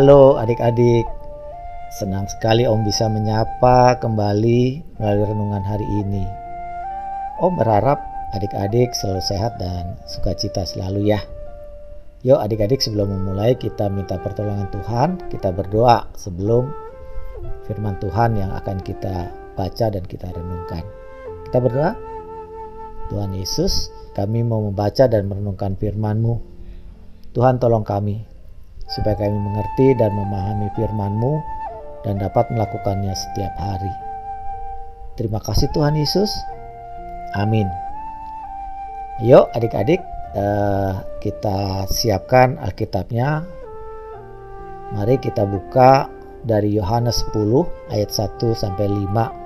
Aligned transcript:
Halo 0.00 0.40
adik-adik, 0.40 1.04
senang 2.00 2.24
sekali 2.24 2.64
Om 2.64 2.88
bisa 2.88 3.04
menyapa 3.12 4.00
kembali 4.00 4.80
melalui 4.96 5.28
renungan 5.28 5.60
hari 5.60 5.84
ini. 6.00 6.24
Om 7.36 7.60
berharap 7.60 8.00
adik-adik 8.32 8.96
selalu 8.96 9.20
sehat 9.20 9.60
dan 9.60 10.00
sukacita 10.08 10.64
selalu 10.64 11.12
ya. 11.12 11.20
Yuk 12.24 12.40
adik-adik 12.40 12.80
sebelum 12.80 13.12
memulai 13.12 13.52
kita 13.60 13.92
minta 13.92 14.16
pertolongan 14.16 14.72
Tuhan, 14.72 15.20
kita 15.28 15.52
berdoa 15.52 16.08
sebelum 16.16 16.72
firman 17.68 18.00
Tuhan 18.00 18.40
yang 18.40 18.56
akan 18.56 18.80
kita 18.80 19.28
baca 19.52 19.86
dan 19.92 20.04
kita 20.08 20.32
renungkan. 20.32 20.80
Kita 21.44 21.60
berdoa. 21.60 21.92
Tuhan 23.12 23.36
Yesus, 23.36 23.92
kami 24.16 24.48
mau 24.48 24.64
membaca 24.64 25.04
dan 25.04 25.28
merenungkan 25.28 25.76
firman-Mu. 25.76 26.40
Tuhan 27.36 27.60
tolong 27.60 27.84
kami 27.84 28.29
supaya 28.94 29.14
kami 29.14 29.38
mengerti 29.38 29.94
dan 29.94 30.10
memahami 30.18 30.68
firman-Mu 30.74 31.38
dan 32.02 32.18
dapat 32.18 32.48
melakukannya 32.50 33.12
setiap 33.14 33.54
hari. 33.60 33.92
Terima 35.20 35.38
kasih 35.42 35.68
Tuhan 35.76 35.94
Yesus. 35.94 36.32
Amin. 37.36 37.68
Yuk 39.20 39.52
adik-adik 39.52 40.00
eh, 40.34 40.92
kita 41.20 41.84
siapkan 41.86 42.56
Alkitabnya. 42.58 43.44
Mari 44.90 45.22
kita 45.22 45.46
buka 45.46 46.10
dari 46.42 46.74
Yohanes 46.74 47.22
10 47.30 47.94
ayat 47.94 48.10
1 48.10 48.56
sampai 48.56 48.88
5. 48.88 49.40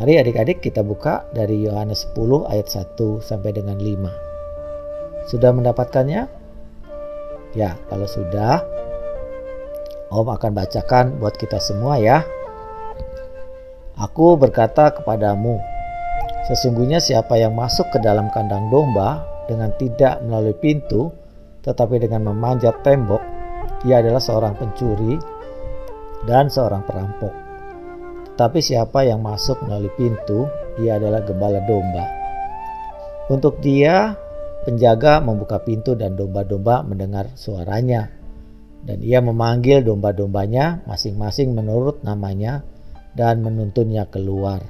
Mari 0.00 0.16
adik-adik 0.16 0.64
kita 0.64 0.80
buka 0.80 1.28
dari 1.36 1.60
Yohanes 1.68 2.08
10 2.16 2.48
ayat 2.48 2.66
1 2.72 3.20
sampai 3.20 3.52
dengan 3.52 3.76
5. 3.76 5.28
Sudah 5.28 5.52
mendapatkannya? 5.52 6.39
Ya, 7.50 7.74
kalau 7.90 8.06
sudah, 8.06 8.62
Om 10.10 10.26
akan 10.26 10.52
bacakan 10.54 11.22
buat 11.22 11.38
kita 11.38 11.62
semua 11.62 11.98
ya. 11.98 12.26
Aku 13.94 14.34
berkata 14.34 14.90
kepadamu, 14.90 15.58
sesungguhnya 16.50 16.98
siapa 16.98 17.38
yang 17.38 17.54
masuk 17.54 17.90
ke 17.94 17.98
dalam 18.02 18.26
kandang 18.34 18.70
domba 18.70 19.22
dengan 19.46 19.70
tidak 19.78 20.18
melalui 20.26 20.54
pintu, 20.58 21.14
tetapi 21.62 22.02
dengan 22.02 22.26
memanjat 22.30 22.82
tembok, 22.82 23.22
ia 23.86 24.02
adalah 24.02 24.22
seorang 24.22 24.58
pencuri 24.58 25.14
dan 26.26 26.50
seorang 26.50 26.82
perampok. 26.86 27.34
Tetapi 28.34 28.58
siapa 28.62 29.04
yang 29.04 29.20
masuk 29.22 29.62
melalui 29.66 29.92
pintu, 29.94 30.46
ia 30.80 30.96
adalah 30.96 31.22
gembala 31.22 31.60
domba. 31.66 32.06
Untuk 33.30 33.62
dia, 33.62 34.16
Penjaga 34.70 35.18
membuka 35.18 35.58
pintu 35.66 35.98
dan 35.98 36.14
domba-domba 36.14 36.86
mendengar 36.86 37.34
suaranya. 37.34 38.06
Dan 38.86 39.02
ia 39.02 39.18
memanggil 39.18 39.82
domba-dombanya 39.82 40.86
masing-masing 40.86 41.58
menurut 41.58 42.06
namanya 42.06 42.62
dan 43.18 43.42
menuntunnya 43.42 44.06
keluar. 44.06 44.62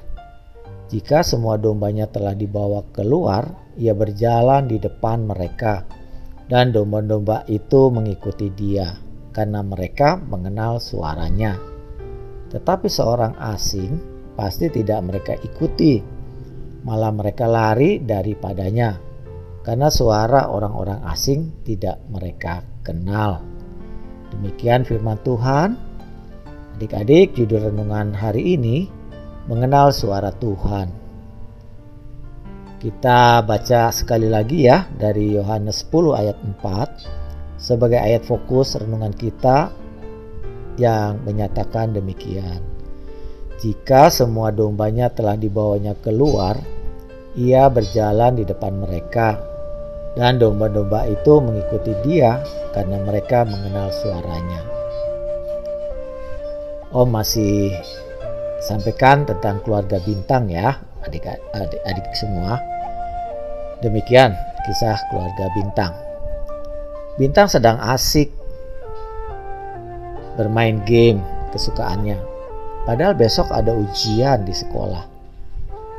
Jika 0.89 1.21
semua 1.21 1.61
dombanya 1.61 2.09
telah 2.09 2.33
dibawa 2.33 2.81
keluar, 2.89 3.45
ia 3.77 3.93
berjalan 3.93 4.65
di 4.65 4.81
depan 4.81 5.21
mereka, 5.29 5.85
dan 6.49 6.73
domba-domba 6.73 7.45
itu 7.45 7.93
mengikuti 7.93 8.49
dia 8.57 8.97
karena 9.37 9.61
mereka 9.61 10.17
mengenal 10.17 10.81
suaranya. 10.81 11.61
Tetapi 12.49 12.89
seorang 12.89 13.37
asing 13.37 14.01
pasti 14.33 14.65
tidak 14.65 14.97
mereka 15.05 15.37
ikuti, 15.45 16.01
malah 16.89 17.13
mereka 17.13 17.45
lari 17.45 18.01
daripadanya 18.01 19.10
karena 19.61 19.93
suara 19.93 20.49
orang-orang 20.49 21.05
asing 21.05 21.53
tidak 21.61 22.01
mereka 22.09 22.65
kenal. 22.81 23.45
Demikian 24.33 24.81
firman 24.81 25.21
Tuhan. 25.21 25.77
Adik-adik, 26.77 27.37
judul 27.37 27.69
renungan 27.69 28.09
hari 28.09 28.57
ini 28.57 28.89
mengenal 29.45 29.93
suara 29.93 30.33
Tuhan. 30.33 30.89
Kita 32.81 33.45
baca 33.45 33.93
sekali 33.93 34.25
lagi 34.25 34.65
ya 34.65 34.89
dari 34.97 35.37
Yohanes 35.37 35.85
10 35.85 36.17
ayat 36.17 36.37
4 36.41 37.61
sebagai 37.61 38.01
ayat 38.01 38.25
fokus 38.25 38.73
renungan 38.73 39.13
kita 39.13 39.69
yang 40.81 41.21
menyatakan 41.21 41.93
demikian. 41.93 42.65
Jika 43.61 44.09
semua 44.09 44.49
dombanya 44.49 45.13
telah 45.13 45.37
dibawanya 45.37 45.93
keluar, 46.01 46.57
ia 47.37 47.69
berjalan 47.69 48.41
di 48.41 48.49
depan 48.49 48.81
mereka 48.81 49.50
dan 50.15 50.39
domba-domba 50.39 51.07
itu 51.07 51.39
mengikuti 51.39 51.95
dia 52.03 52.43
karena 52.75 52.99
mereka 52.99 53.47
mengenal 53.47 53.87
suaranya. 53.95 54.61
Om 56.91 57.07
masih 57.07 57.71
sampaikan 58.59 59.23
tentang 59.23 59.63
keluarga 59.63 60.03
bintang 60.03 60.51
ya, 60.51 60.75
adik-adik 61.07 62.07
semua. 62.19 62.59
Demikian 63.79 64.35
kisah 64.67 64.99
keluarga 65.09 65.47
bintang. 65.55 65.93
Bintang 67.15 67.47
sedang 67.47 67.79
asik 67.79 68.29
bermain 70.35 70.83
game 70.83 71.23
kesukaannya. 71.55 72.19
Padahal 72.83 73.15
besok 73.15 73.47
ada 73.53 73.71
ujian 73.71 74.43
di 74.43 74.51
sekolah. 74.51 75.07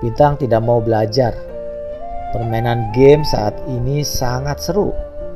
Bintang 0.02 0.34
tidak 0.36 0.60
mau 0.60 0.82
belajar 0.82 1.32
Permainan 2.32 2.96
game 2.96 3.20
saat 3.28 3.52
ini 3.68 4.00
sangat 4.00 4.64
seru, 4.64 4.88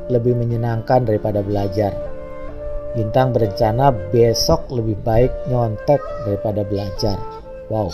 lebih 0.09 0.33
menyenangkan 0.33 1.05
daripada 1.05 1.45
belajar. 1.45 1.93
Bintang 2.97 3.37
berencana 3.37 3.93
besok 4.09 4.65
lebih 4.73 4.97
baik 5.05 5.29
nyontek 5.45 6.01
daripada 6.25 6.65
belajar. 6.65 7.21
Wow. 7.69 7.93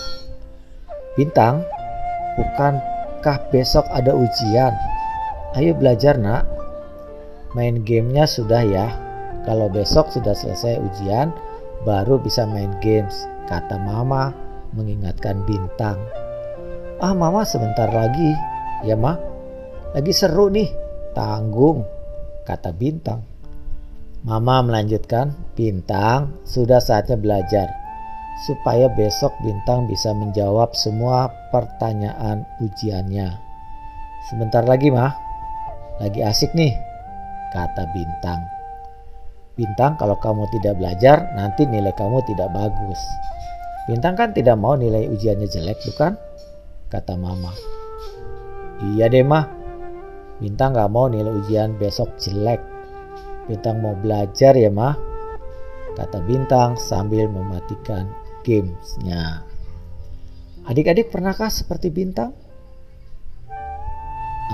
Bintang, 1.19 1.67
bukankah 2.39 3.43
besok 3.51 3.83
ada 3.91 4.15
ujian? 4.15 4.71
Ayo 5.59 5.75
belajar 5.75 6.15
nak. 6.15 6.47
Main 7.53 7.83
gamenya 7.83 8.23
sudah 8.23 8.63
ya. 8.63 8.87
Kalau 9.43 9.67
besok 9.67 10.07
sudah 10.15 10.31
selesai 10.31 10.79
ujian, 10.79 11.35
baru 11.83 12.15
bisa 12.23 12.47
main 12.47 12.71
games, 12.79 13.27
kata 13.51 13.75
mama 13.75 14.31
mengingatkan 14.71 15.43
Bintang. 15.43 15.99
Ah 17.03 17.11
mama 17.11 17.43
sebentar 17.43 17.91
lagi, 17.91 18.31
Ya 18.83 18.99
mah, 18.99 19.15
lagi 19.95 20.11
seru 20.11 20.51
nih, 20.51 20.67
tanggung, 21.15 21.87
kata 22.43 22.75
Bintang. 22.75 23.23
Mama 24.27 24.59
melanjutkan, 24.59 25.31
Bintang 25.55 26.43
sudah 26.43 26.83
saatnya 26.83 27.15
belajar 27.15 27.71
supaya 28.43 28.91
besok 28.91 29.31
Bintang 29.39 29.87
bisa 29.87 30.11
menjawab 30.11 30.75
semua 30.75 31.31
pertanyaan 31.53 32.43
ujiannya. 32.59 33.39
Sebentar 34.27 34.67
lagi 34.67 34.91
mah, 34.91 35.15
lagi 36.03 36.19
asik 36.19 36.51
nih, 36.51 36.75
kata 37.55 37.87
Bintang. 37.95 38.43
Bintang 39.53 39.95
kalau 39.95 40.17
kamu 40.17 40.49
tidak 40.49 40.75
belajar 40.81 41.29
nanti 41.37 41.63
nilai 41.69 41.93
kamu 41.95 42.19
tidak 42.25 42.49
bagus. 42.51 42.99
Bintang 43.85 44.17
kan 44.17 44.35
tidak 44.35 44.57
mau 44.57 44.73
nilai 44.73 45.07
ujiannya 45.07 45.47
jelek 45.47 45.77
bukan? 45.87 46.17
Kata 46.89 47.13
mama. 47.13 47.82
Iya 48.81 49.05
deh 49.11 49.21
mah, 49.21 49.45
Bintang 50.41 50.73
gak 50.73 50.89
mau 50.89 51.05
nilai 51.05 51.29
ujian 51.29 51.77
besok 51.77 52.17
jelek. 52.17 52.59
Bintang 53.45 53.83
mau 53.83 53.93
belajar 53.93 54.57
ya 54.57 54.73
mah, 54.73 54.97
kata 55.93 56.23
Bintang 56.25 56.73
sambil 56.79 57.29
mematikan 57.29 58.09
gamesnya. 58.41 59.45
Adik-adik 60.65 61.11
pernahkah 61.13 61.51
seperti 61.51 61.93
Bintang? 61.93 62.33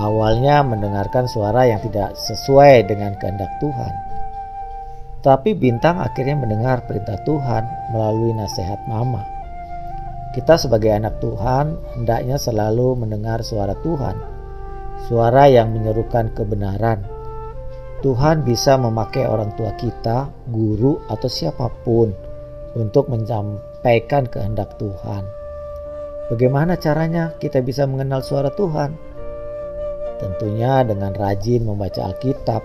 Awalnya 0.00 0.62
mendengarkan 0.62 1.26
suara 1.26 1.66
yang 1.66 1.82
tidak 1.82 2.14
sesuai 2.14 2.86
dengan 2.86 3.18
kehendak 3.18 3.50
Tuhan. 3.58 3.94
Tapi 5.20 5.52
Bintang 5.52 6.00
akhirnya 6.00 6.38
mendengar 6.38 6.88
perintah 6.88 7.20
Tuhan 7.28 7.92
melalui 7.92 8.32
nasihat 8.32 8.80
Mama. 8.88 9.39
Kita 10.30 10.54
sebagai 10.54 10.94
anak 10.94 11.18
Tuhan 11.18 11.74
hendaknya 11.98 12.38
selalu 12.38 13.02
mendengar 13.02 13.42
suara 13.42 13.74
Tuhan, 13.82 14.14
suara 15.10 15.50
yang 15.50 15.74
menyerukan 15.74 16.30
kebenaran. 16.38 17.02
Tuhan 18.00 18.46
bisa 18.46 18.78
memakai 18.78 19.26
orang 19.26 19.52
tua 19.58 19.74
kita, 19.74 20.30
guru, 20.48 21.02
atau 21.10 21.26
siapa 21.26 21.68
pun 21.82 22.14
untuk 22.78 23.10
menyampaikan 23.10 24.30
kehendak 24.30 24.78
Tuhan. 24.78 25.26
Bagaimana 26.30 26.78
caranya 26.78 27.34
kita 27.42 27.58
bisa 27.58 27.82
mengenal 27.90 28.22
suara 28.22 28.54
Tuhan? 28.54 28.94
Tentunya 30.22 30.86
dengan 30.86 31.10
rajin 31.10 31.66
membaca 31.66 32.06
Alkitab 32.06 32.62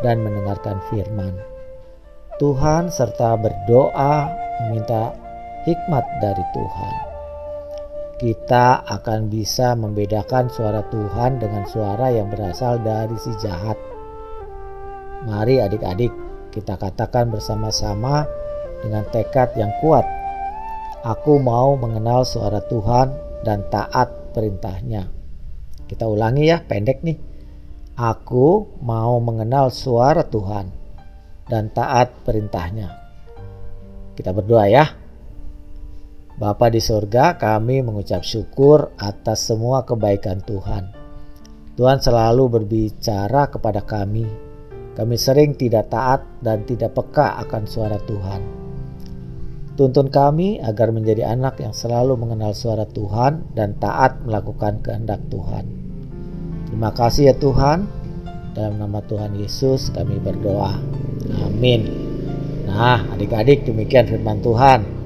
dan 0.00 0.24
mendengarkan 0.24 0.80
firman. 0.88 1.36
Tuhan 2.40 2.88
serta 2.88 3.36
berdoa 3.36 4.32
meminta 4.66 5.12
hikmat 5.64 6.04
dari 6.20 6.44
Tuhan. 6.52 6.94
Kita 8.20 8.86
akan 8.86 9.26
bisa 9.26 9.74
membedakan 9.74 10.46
suara 10.52 10.86
Tuhan 10.86 11.42
dengan 11.42 11.66
suara 11.66 12.14
yang 12.14 12.30
berasal 12.30 12.78
dari 12.84 13.16
si 13.18 13.32
jahat. 13.42 13.76
Mari 15.24 15.58
adik-adik 15.60 16.12
Kita 16.54 16.78
katakan 16.78 17.34
bersama-sama 17.34 18.30
dengan 18.78 19.02
tekad 19.10 19.58
yang 19.58 19.74
kuat. 19.82 20.06
Aku 21.02 21.42
mau 21.42 21.74
mengenal 21.74 22.22
suara 22.22 22.62
Tuhan 22.62 23.10
dan 23.42 23.66
taat 23.74 24.30
perintahnya. 24.30 25.10
Kita 25.90 26.06
ulangi 26.06 26.46
ya, 26.46 26.62
pendek 26.62 27.02
nih. 27.02 27.18
Aku 27.98 28.78
mau 28.86 29.18
mengenal 29.18 29.74
suara 29.74 30.22
Tuhan 30.22 30.70
dan 31.50 31.74
taat 31.74 32.22
perintahnya. 32.22 32.86
Kita 34.14 34.30
berdoa 34.30 34.70
ya. 34.70 35.03
Bapa 36.34 36.66
di 36.66 36.82
surga, 36.82 37.38
kami 37.38 37.86
mengucap 37.86 38.26
syukur 38.26 38.90
atas 38.98 39.46
semua 39.46 39.86
kebaikan 39.86 40.42
Tuhan. 40.42 40.90
Tuhan 41.78 42.02
selalu 42.02 42.58
berbicara 42.58 43.46
kepada 43.54 43.86
kami. 43.86 44.26
Kami 44.98 45.14
sering 45.14 45.54
tidak 45.54 45.94
taat 45.94 46.26
dan 46.42 46.66
tidak 46.66 46.98
peka 46.98 47.38
akan 47.46 47.62
suara 47.70 48.02
Tuhan. 48.02 48.42
Tuntun 49.78 50.10
kami 50.10 50.58
agar 50.58 50.90
menjadi 50.90 51.22
anak 51.22 51.62
yang 51.62 51.74
selalu 51.74 52.18
mengenal 52.18 52.50
suara 52.50 52.86
Tuhan 52.86 53.54
dan 53.54 53.78
taat 53.78 54.18
melakukan 54.26 54.82
kehendak 54.82 55.22
Tuhan. 55.30 55.70
Terima 56.66 56.90
kasih 56.90 57.30
ya 57.30 57.34
Tuhan. 57.38 57.86
Dalam 58.58 58.82
nama 58.82 58.98
Tuhan 59.06 59.38
Yesus 59.38 59.94
kami 59.94 60.18
berdoa. 60.18 60.82
Amin. 61.46 61.90
Nah, 62.66 63.06
adik-adik 63.14 63.66
demikian 63.66 64.10
firman 64.10 64.42
Tuhan 64.42 65.03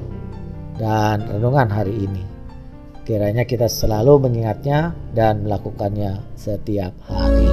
dan 0.78 1.26
renungan 1.26 1.68
hari 1.68 2.06
ini. 2.06 2.24
Kiranya 3.04 3.44
kita 3.48 3.66
selalu 3.66 4.28
mengingatnya 4.28 4.94
dan 5.16 5.44
melakukannya 5.44 6.20
setiap 6.36 6.92
hari. 7.08 7.47